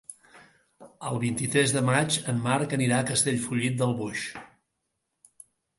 [1.09, 4.29] El vint-i-tres de maig en Marc anirà a Castellfollit del Boix.